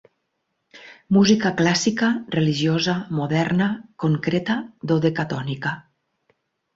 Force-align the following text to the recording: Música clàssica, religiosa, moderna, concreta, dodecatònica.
Música 1.17 1.49
clàssica, 1.59 2.07
religiosa, 2.35 2.95
moderna, 3.19 3.67
concreta, 4.05 4.57
dodecatònica. 4.93 5.75